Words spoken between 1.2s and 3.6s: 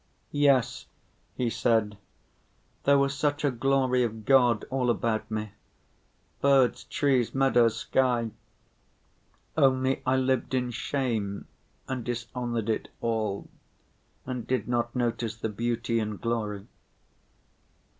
he said, "there was such a